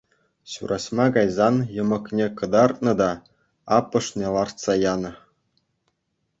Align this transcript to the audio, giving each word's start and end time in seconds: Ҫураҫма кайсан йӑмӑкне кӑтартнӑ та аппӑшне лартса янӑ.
Ҫураҫма 0.53 1.05
кайсан 1.17 1.55
йӑмӑкне 1.75 2.27
кӑтартнӑ 2.41 2.93
та 3.03 3.11
аппӑшне 3.79 4.27
лартса 4.39 4.73
янӑ. 4.93 5.13